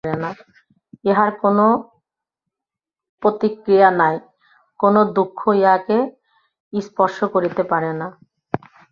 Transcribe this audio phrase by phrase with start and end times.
[1.05, 1.57] ইহার কোন
[3.23, 4.15] প্রতিক্রিয়া নাই,
[4.79, 5.97] কোন দুঃখ ইহাকে
[6.73, 8.07] স্পর্শ করিতে পারে না।